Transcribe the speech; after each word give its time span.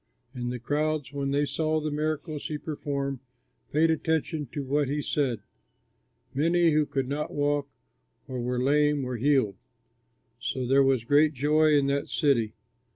And 0.33 0.51
the 0.51 0.57
crowds, 0.57 1.13
when 1.13 1.29
they 1.29 1.45
saw 1.45 1.79
the 1.79 1.91
miracles 1.91 2.47
he 2.47 2.57
performed, 2.57 3.19
paid 3.71 3.91
attention 3.91 4.47
to 4.47 4.63
what 4.63 4.87
he 4.87 4.99
said. 4.99 5.41
Many 6.33 6.71
who 6.71 6.87
could 6.87 7.07
not 7.07 7.31
walk 7.35 7.69
or 8.27 8.41
were 8.41 8.57
lame 8.59 9.03
were 9.03 9.17
healed. 9.17 9.57
So 10.39 10.65
there 10.65 10.81
was 10.81 11.03
great 11.03 11.33
joy 11.35 11.73
in 11.73 11.85
that 11.85 12.09
city. 12.09 12.55